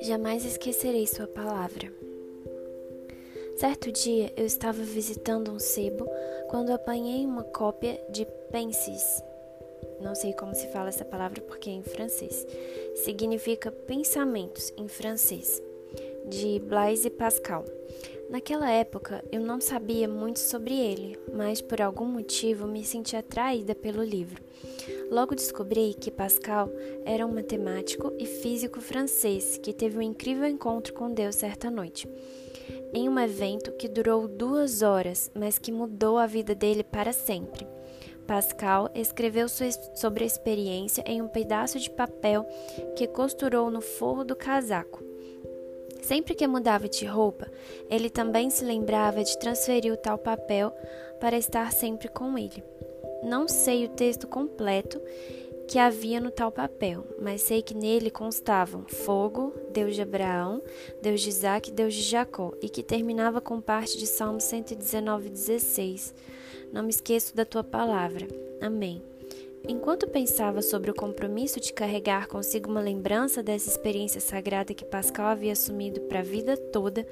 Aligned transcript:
Jamais 0.00 0.44
esquecerei 0.44 1.06
Sua 1.06 1.26
palavra. 1.26 1.92
Certo 3.56 3.90
dia 3.90 4.32
eu 4.36 4.44
estava 4.44 4.82
visitando 4.82 5.50
um 5.50 5.58
sebo 5.58 6.06
quando 6.48 6.70
apanhei 6.70 7.24
uma 7.24 7.44
cópia 7.44 8.00
de 8.10 8.26
Pensis. 8.50 9.22
Não 10.00 10.14
sei 10.14 10.32
como 10.32 10.54
se 10.54 10.66
fala 10.68 10.88
essa 10.88 11.04
palavra 11.04 11.40
porque 11.40 11.70
é 11.70 11.72
em 11.72 11.82
francês. 11.82 12.46
Significa 12.96 13.70
pensamentos 13.70 14.72
em 14.76 14.88
francês, 14.88 15.62
de 16.26 16.58
Blaise 16.60 17.08
Pascal. 17.10 17.64
Naquela 18.32 18.70
época 18.70 19.22
eu 19.30 19.42
não 19.42 19.60
sabia 19.60 20.08
muito 20.08 20.38
sobre 20.38 20.74
ele, 20.74 21.18
mas 21.34 21.60
por 21.60 21.82
algum 21.82 22.06
motivo 22.06 22.66
me 22.66 22.82
senti 22.82 23.14
atraída 23.14 23.74
pelo 23.74 24.02
livro. 24.02 24.42
Logo 25.10 25.34
descobri 25.34 25.92
que 25.92 26.10
Pascal 26.10 26.70
era 27.04 27.26
um 27.26 27.34
matemático 27.34 28.10
e 28.18 28.24
físico 28.24 28.80
francês 28.80 29.58
que 29.58 29.74
teve 29.74 29.98
um 29.98 30.02
incrível 30.02 30.46
encontro 30.46 30.94
com 30.94 31.12
Deus 31.12 31.34
certa 31.36 31.70
noite. 31.70 32.08
Em 32.94 33.06
um 33.06 33.18
evento 33.18 33.70
que 33.72 33.86
durou 33.86 34.26
duas 34.26 34.80
horas, 34.80 35.30
mas 35.34 35.58
que 35.58 35.70
mudou 35.70 36.16
a 36.16 36.24
vida 36.24 36.54
dele 36.54 36.82
para 36.82 37.12
sempre. 37.12 37.68
Pascal 38.26 38.88
escreveu 38.94 39.46
sobre 39.46 40.24
a 40.24 40.26
experiência 40.26 41.04
em 41.06 41.20
um 41.20 41.28
pedaço 41.28 41.78
de 41.78 41.90
papel 41.90 42.46
que 42.96 43.06
costurou 43.06 43.70
no 43.70 43.82
forro 43.82 44.24
do 44.24 44.34
casaco. 44.34 45.11
Sempre 46.02 46.34
que 46.34 46.46
mudava 46.46 46.88
de 46.88 47.06
roupa, 47.06 47.50
ele 47.88 48.10
também 48.10 48.50
se 48.50 48.64
lembrava 48.64 49.22
de 49.22 49.38
transferir 49.38 49.92
o 49.92 49.96
tal 49.96 50.18
papel 50.18 50.72
para 51.20 51.38
estar 51.38 51.72
sempre 51.72 52.08
com 52.08 52.36
ele. 52.36 52.62
Não 53.22 53.46
sei 53.46 53.84
o 53.84 53.88
texto 53.88 54.26
completo 54.26 55.00
que 55.68 55.78
havia 55.78 56.20
no 56.20 56.30
tal 56.30 56.50
papel, 56.50 57.06
mas 57.20 57.40
sei 57.40 57.62
que 57.62 57.72
nele 57.72 58.10
constavam 58.10 58.84
fogo, 58.86 59.54
Deus 59.72 59.94
de 59.94 60.02
Abraão, 60.02 60.60
Deus 61.00 61.20
de 61.20 61.28
Isaac 61.28 61.70
Deus 61.70 61.94
de 61.94 62.02
Jacó, 62.02 62.52
e 62.60 62.68
que 62.68 62.82
terminava 62.82 63.40
com 63.40 63.60
parte 63.60 63.96
de 63.96 64.06
Salmo 64.06 64.40
119, 64.40 65.30
16. 65.30 66.14
Não 66.72 66.82
me 66.82 66.90
esqueço 66.90 67.34
da 67.36 67.44
tua 67.44 67.62
palavra. 67.62 68.26
Amém. 68.60 69.02
Enquanto 69.68 70.08
pensava 70.08 70.60
sobre 70.60 70.90
o 70.90 70.94
compromisso 70.94 71.60
de 71.60 71.72
carregar 71.72 72.26
consigo 72.26 72.70
uma 72.70 72.80
lembrança 72.80 73.42
dessa 73.42 73.68
experiência 73.68 74.20
sagrada 74.20 74.74
que 74.74 74.84
Pascal 74.84 75.26
havia 75.26 75.52
assumido 75.52 76.00
para 76.02 76.18
a 76.18 76.24
vida 76.24 76.56
toda, 76.56 77.06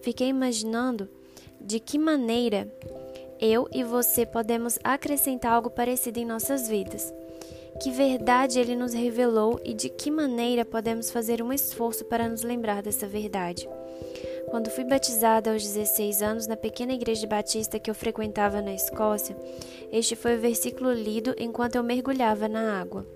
fiquei 0.00 0.28
imaginando 0.28 1.08
de 1.60 1.80
que 1.80 1.98
maneira 1.98 2.72
eu 3.40 3.68
e 3.72 3.82
você 3.82 4.24
podemos 4.24 4.78
acrescentar 4.84 5.52
algo 5.52 5.68
parecido 5.68 6.18
em 6.18 6.24
nossas 6.24 6.68
vidas. 6.68 7.12
Que 7.82 7.90
verdade 7.90 8.58
ele 8.58 8.74
nos 8.74 8.94
revelou 8.94 9.60
e 9.64 9.74
de 9.74 9.88
que 9.88 10.10
maneira 10.10 10.64
podemos 10.64 11.10
fazer 11.10 11.42
um 11.42 11.52
esforço 11.52 12.04
para 12.04 12.28
nos 12.28 12.42
lembrar 12.42 12.82
dessa 12.82 13.06
verdade. 13.06 13.68
Quando 14.50 14.70
fui 14.70 14.84
batizada 14.84 15.52
aos 15.52 15.62
16 15.62 16.22
anos 16.22 16.46
na 16.46 16.56
pequena 16.56 16.92
igreja 16.92 17.26
batista 17.26 17.78
que 17.78 17.90
eu 17.90 17.94
frequentava 17.94 18.62
na 18.62 18.72
Escócia, 18.72 19.36
este 19.92 20.14
foi 20.14 20.36
o 20.36 20.40
versículo 20.40 20.92
lido 20.92 21.34
enquanto 21.38 21.76
eu 21.76 21.82
mergulhava 21.82 22.48
na 22.48 22.80
água. 22.80 23.06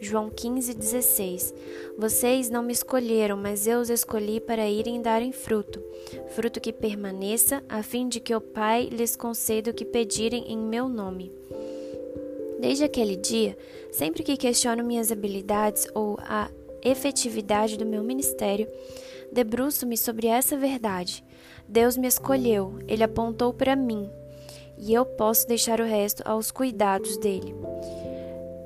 João 0.00 0.30
15,16 0.30 1.54
Vocês 1.98 2.48
não 2.48 2.62
me 2.62 2.72
escolheram, 2.72 3.36
mas 3.36 3.66
eu 3.66 3.80
os 3.80 3.90
escolhi 3.90 4.40
para 4.40 4.68
irem 4.68 5.02
darem 5.02 5.30
fruto, 5.30 5.82
fruto 6.30 6.60
que 6.60 6.72
permaneça, 6.72 7.62
a 7.68 7.82
fim 7.82 8.08
de 8.08 8.18
que 8.18 8.34
o 8.34 8.40
Pai 8.40 8.88
lhes 8.90 9.14
conceda 9.14 9.70
o 9.70 9.74
que 9.74 9.84
pedirem 9.84 10.50
em 10.50 10.58
meu 10.58 10.88
nome. 10.88 11.30
Desde 12.60 12.84
aquele 12.84 13.16
dia, 13.16 13.56
sempre 13.90 14.22
que 14.22 14.36
questiono 14.36 14.84
minhas 14.84 15.10
habilidades 15.10 15.86
ou 15.94 16.18
a 16.20 16.50
efetividade 16.82 17.76
do 17.76 17.86
meu 17.86 18.02
ministério, 18.02 18.68
debruço-me 19.32 19.96
sobre 19.96 20.26
essa 20.26 20.56
verdade. 20.56 21.24
Deus 21.68 21.96
me 21.96 22.08
escolheu, 22.08 22.78
ele 22.88 23.04
apontou 23.04 23.52
para 23.52 23.76
mim, 23.76 24.10
e 24.76 24.92
eu 24.92 25.04
posso 25.04 25.46
deixar 25.46 25.80
o 25.80 25.84
resto 25.84 26.22
aos 26.26 26.50
cuidados 26.50 27.16
dele. 27.18 27.54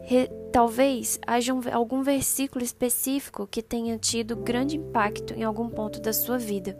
Re 0.02 0.28
Talvez 0.54 1.18
haja 1.26 1.52
um, 1.52 1.60
algum 1.72 2.00
versículo 2.04 2.64
específico 2.64 3.44
que 3.44 3.60
tenha 3.60 3.98
tido 3.98 4.36
grande 4.36 4.76
impacto 4.76 5.34
em 5.34 5.42
algum 5.42 5.68
ponto 5.68 6.00
da 6.00 6.12
sua 6.12 6.38
vida. 6.38 6.78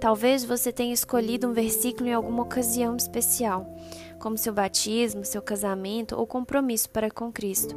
Talvez 0.00 0.44
você 0.44 0.72
tenha 0.72 0.92
escolhido 0.92 1.48
um 1.48 1.52
versículo 1.52 2.08
em 2.08 2.12
alguma 2.12 2.42
ocasião 2.42 2.96
especial, 2.96 3.66
como 4.18 4.38
seu 4.38 4.52
batismo, 4.52 5.24
seu 5.24 5.42
casamento 5.42 6.16
ou 6.16 6.26
compromisso 6.26 6.90
para 6.90 7.10
com 7.10 7.32
Cristo. 7.32 7.76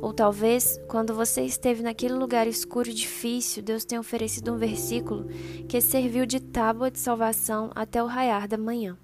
Ou 0.00 0.12
talvez, 0.12 0.80
quando 0.88 1.14
você 1.14 1.42
esteve 1.42 1.82
naquele 1.82 2.14
lugar 2.14 2.46
escuro 2.46 2.88
e 2.88 2.94
difícil, 2.94 3.62
Deus 3.62 3.84
tenha 3.84 4.00
oferecido 4.00 4.52
um 4.52 4.58
versículo 4.58 5.26
que 5.68 5.80
serviu 5.80 6.26
de 6.26 6.40
tábua 6.40 6.90
de 6.90 6.98
salvação 6.98 7.70
até 7.74 8.02
o 8.02 8.06
raiar 8.06 8.46
da 8.46 8.58
manhã. 8.58 8.96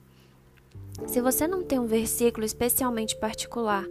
Se 1.07 1.21
você 1.21 1.47
não 1.47 1.63
tem 1.63 1.79
um 1.79 1.87
versículo 1.87 2.45
especialmente 2.45 3.17
particular, 3.17 3.87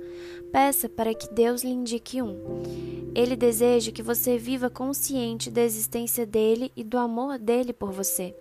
peça 0.52 0.88
para 0.88 1.14
que 1.14 1.32
Deus 1.34 1.64
lhe 1.64 1.72
indique 1.72 2.22
um. 2.22 3.12
Ele 3.14 3.36
deseja 3.36 3.92
que 3.92 4.02
você 4.02 4.38
viva 4.38 4.70
consciente 4.70 5.50
da 5.50 5.62
existência 5.62 6.26
dele 6.26 6.72
e 6.76 6.84
do 6.84 6.98
amor 6.98 7.38
dele 7.38 7.74
por 7.74 7.92
você. 7.92 8.36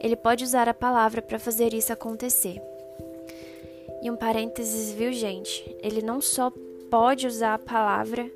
Ele 0.00 0.16
pode 0.16 0.44
usar 0.44 0.68
a 0.68 0.74
palavra 0.74 1.20
para 1.20 1.38
fazer 1.38 1.74
isso 1.74 1.92
acontecer. 1.92 2.60
E 4.02 4.10
um 4.10 4.16
parênteses, 4.16 4.92
viu, 4.92 5.12
gente? 5.12 5.76
Ele 5.82 6.02
não 6.02 6.20
só 6.20 6.52
pode 6.90 7.26
usar 7.26 7.54
a 7.54 7.58
palavra, 7.58 8.30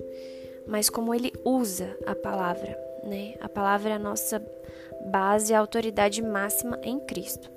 mas 0.66 0.88
como 0.88 1.14
ele 1.14 1.32
usa 1.44 1.96
a 2.06 2.14
palavra, 2.14 2.78
né? 3.04 3.34
A 3.40 3.48
palavra 3.48 3.90
é 3.90 3.94
a 3.94 3.98
nossa 3.98 4.44
base, 5.10 5.54
a 5.54 5.60
autoridade 5.60 6.22
máxima 6.22 6.78
em 6.82 6.98
Cristo. 7.00 7.55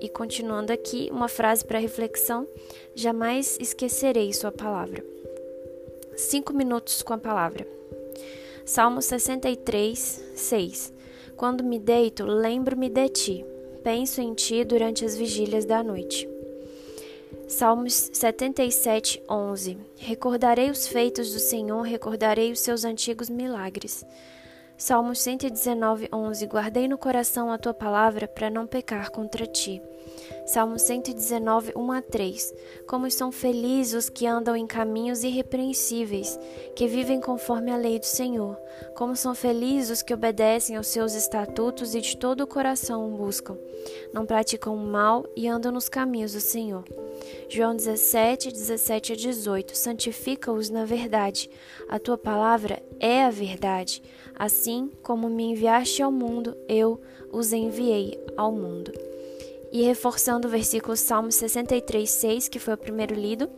E 0.00 0.08
continuando 0.08 0.72
aqui, 0.72 1.08
uma 1.10 1.28
frase 1.28 1.64
para 1.64 1.78
reflexão: 1.78 2.46
jamais 2.94 3.58
esquecerei 3.60 4.32
Sua 4.32 4.52
palavra. 4.52 5.04
Cinco 6.16 6.52
minutos 6.52 7.02
com 7.02 7.12
a 7.12 7.18
palavra. 7.18 7.66
Salmo 8.64 9.00
63, 9.02 10.24
6. 10.34 10.92
Quando 11.36 11.62
me 11.62 11.78
deito, 11.78 12.24
lembro-me 12.24 12.88
de 12.88 13.08
ti. 13.08 13.46
Penso 13.84 14.20
em 14.20 14.34
ti 14.34 14.64
durante 14.64 15.04
as 15.04 15.16
vigílias 15.16 15.64
da 15.64 15.82
noite. 15.82 16.28
Salmos 17.46 18.10
77, 18.12 19.22
11. 19.30 19.78
Recordarei 19.96 20.70
os 20.70 20.88
feitos 20.88 21.32
do 21.32 21.38
Senhor, 21.38 21.82
recordarei 21.82 22.50
os 22.50 22.58
seus 22.58 22.84
antigos 22.84 23.30
milagres. 23.30 24.04
Salmos 24.78 25.20
119, 25.20 26.10
11. 26.12 26.46
Guardei 26.46 26.86
no 26.86 26.98
coração 26.98 27.50
a 27.50 27.56
tua 27.56 27.72
palavra 27.72 28.28
para 28.28 28.50
não 28.50 28.66
pecar 28.66 29.10
contra 29.10 29.46
ti. 29.46 29.80
Salmo 30.46 30.78
119, 30.78 31.72
1 31.74 31.92
a 31.92 32.00
3. 32.00 32.54
Como 32.86 33.10
são 33.10 33.32
felizes 33.32 34.04
os 34.04 34.08
que 34.08 34.28
andam 34.28 34.54
em 34.54 34.64
caminhos 34.64 35.24
irrepreensíveis, 35.24 36.38
que 36.76 36.86
vivem 36.86 37.20
conforme 37.20 37.72
a 37.72 37.76
lei 37.76 37.98
do 37.98 38.06
Senhor. 38.06 38.56
Como 38.94 39.16
são 39.16 39.34
felizes 39.34 39.90
os 39.90 40.02
que 40.02 40.14
obedecem 40.14 40.76
aos 40.76 40.86
seus 40.86 41.14
estatutos 41.14 41.96
e 41.96 42.00
de 42.00 42.16
todo 42.16 42.42
o 42.42 42.46
coração 42.46 43.12
o 43.12 43.16
buscam. 43.16 43.58
Não 44.12 44.24
praticam 44.24 44.76
o 44.76 44.86
mal 44.86 45.26
e 45.34 45.48
andam 45.48 45.72
nos 45.72 45.88
caminhos 45.88 46.32
do 46.32 46.40
Senhor. 46.40 46.84
João 47.48 47.74
17, 47.74 48.52
17 48.52 49.14
a 49.14 49.16
18. 49.16 49.76
Santifica-os 49.76 50.70
na 50.70 50.84
verdade. 50.84 51.50
A 51.88 51.98
tua 51.98 52.16
palavra 52.16 52.80
é 53.00 53.24
a 53.24 53.30
verdade. 53.30 54.00
Assim 54.38 54.92
como 55.02 55.28
me 55.28 55.42
enviaste 55.50 56.02
ao 56.02 56.12
mundo, 56.12 56.56
eu 56.68 57.00
os 57.32 57.52
enviei 57.52 58.16
ao 58.36 58.52
mundo. 58.52 59.05
E 59.72 59.82
reforçando 59.82 60.48
o 60.48 60.50
versículo 60.50 60.96
Salmo 60.96 61.30
63, 61.30 62.08
6, 62.08 62.48
que 62.48 62.58
foi 62.58 62.74
o 62.74 62.78
primeiro 62.78 63.14
lido, 63.14 63.50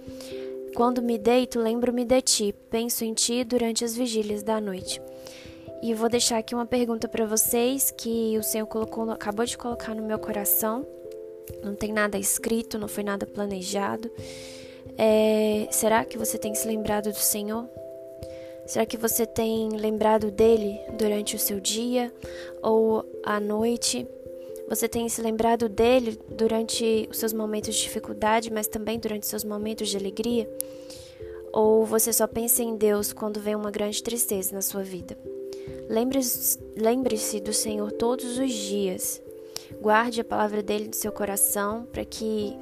quando 0.74 1.02
me 1.02 1.18
deito, 1.18 1.58
lembro-me 1.58 2.04
de 2.04 2.20
ti, 2.22 2.54
penso 2.70 3.04
em 3.04 3.12
ti 3.12 3.44
durante 3.44 3.84
as 3.84 3.96
vigílias 3.96 4.42
da 4.42 4.60
noite. 4.60 5.00
E 5.82 5.94
vou 5.94 6.08
deixar 6.08 6.38
aqui 6.38 6.54
uma 6.54 6.66
pergunta 6.66 7.08
para 7.08 7.24
vocês 7.24 7.90
que 7.90 8.36
o 8.38 8.42
Senhor 8.42 8.66
colocou, 8.66 9.10
acabou 9.10 9.44
de 9.44 9.56
colocar 9.56 9.94
no 9.94 10.02
meu 10.02 10.18
coração. 10.18 10.86
Não 11.62 11.74
tem 11.74 11.92
nada 11.92 12.18
escrito, 12.18 12.78
não 12.78 12.88
foi 12.88 13.04
nada 13.04 13.26
planejado. 13.26 14.10
É, 14.96 15.68
será 15.70 16.04
que 16.04 16.18
você 16.18 16.36
tem 16.36 16.54
se 16.54 16.66
lembrado 16.66 17.10
do 17.10 17.18
Senhor? 17.18 17.68
Será 18.66 18.84
que 18.84 18.96
você 18.96 19.24
tem 19.24 19.70
lembrado 19.70 20.30
dele 20.30 20.78
durante 20.98 21.36
o 21.36 21.38
seu 21.38 21.58
dia 21.58 22.12
ou 22.62 23.04
à 23.24 23.40
noite? 23.40 24.06
Você 24.68 24.86
tem 24.86 25.08
se 25.08 25.22
lembrado 25.22 25.68
dele 25.68 26.18
durante 26.28 27.08
os 27.10 27.18
seus 27.18 27.32
momentos 27.32 27.74
de 27.74 27.82
dificuldade, 27.82 28.52
mas 28.52 28.68
também 28.68 28.98
durante 28.98 29.22
os 29.22 29.28
seus 29.28 29.44
momentos 29.44 29.88
de 29.88 29.96
alegria? 29.96 30.48
Ou 31.52 31.86
você 31.86 32.12
só 32.12 32.26
pensa 32.26 32.62
em 32.62 32.76
Deus 32.76 33.12
quando 33.12 33.40
vem 33.40 33.54
uma 33.54 33.70
grande 33.70 34.02
tristeza 34.02 34.54
na 34.54 34.60
sua 34.60 34.82
vida? 34.82 35.16
Lembre-se 35.88 36.58
lembre 36.76 37.16
do 37.40 37.52
Senhor 37.52 37.90
todos 37.92 38.38
os 38.38 38.52
dias. 38.52 39.22
Guarde 39.80 40.20
a 40.20 40.24
palavra 40.24 40.62
dele 40.62 40.88
no 40.88 40.94
seu 40.94 41.12
coração 41.12 41.86
para 41.90 42.04
que 42.04 42.54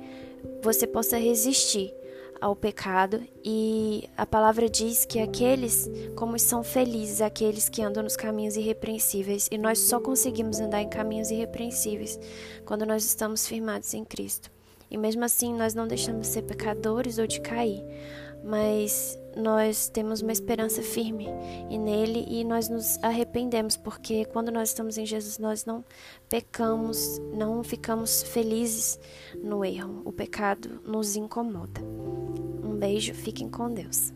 você 0.62 0.86
possa 0.86 1.16
resistir 1.16 1.92
ao 2.40 2.54
pecado 2.54 3.22
e 3.44 4.08
a 4.16 4.26
palavra 4.26 4.68
diz 4.68 5.04
que 5.04 5.18
aqueles 5.18 5.88
como 6.14 6.38
são 6.38 6.62
felizes 6.62 7.20
aqueles 7.20 7.68
que 7.68 7.82
andam 7.82 8.02
nos 8.02 8.16
caminhos 8.16 8.56
irrepreensíveis 8.56 9.48
e 9.50 9.58
nós 9.58 9.78
só 9.78 10.00
conseguimos 10.00 10.60
andar 10.60 10.82
em 10.82 10.88
caminhos 10.88 11.30
irrepreensíveis 11.30 12.18
quando 12.64 12.86
nós 12.86 13.04
estamos 13.04 13.46
firmados 13.46 13.92
em 13.94 14.04
Cristo. 14.04 14.50
E 14.90 14.96
mesmo 14.96 15.24
assim 15.24 15.52
nós 15.52 15.74
não 15.74 15.88
deixamos 15.88 16.28
de 16.28 16.32
ser 16.32 16.42
pecadores 16.42 17.18
ou 17.18 17.26
de 17.26 17.40
cair, 17.40 17.82
mas 18.44 19.18
nós 19.36 19.88
temos 19.88 20.22
uma 20.22 20.32
esperança 20.32 20.80
firme 20.80 21.28
e 21.68 21.76
nele 21.76 22.24
e 22.26 22.42
nós 22.42 22.68
nos 22.68 22.98
arrependemos 23.02 23.76
porque 23.76 24.24
quando 24.24 24.50
nós 24.50 24.70
estamos 24.70 24.96
em 24.96 25.04
Jesus 25.04 25.38
nós 25.38 25.66
não 25.66 25.84
pecamos, 26.28 27.20
não 27.34 27.62
ficamos 27.62 28.22
felizes 28.22 28.98
no 29.42 29.64
erro. 29.64 30.02
O 30.04 30.12
pecado 30.12 30.80
nos 30.84 31.16
incomoda. 31.16 31.82
Um 32.62 32.76
beijo, 32.76 33.12
fiquem 33.14 33.48
com 33.48 33.72
Deus. 33.72 34.15